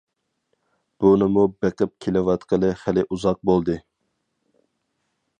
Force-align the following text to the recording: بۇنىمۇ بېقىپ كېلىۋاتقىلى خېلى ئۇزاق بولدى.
بۇنىمۇ 1.03 1.43
بېقىپ 1.65 1.91
كېلىۋاتقىلى 2.05 2.71
خېلى 2.79 3.03
ئۇزاق 3.17 3.41
بولدى. 3.51 3.75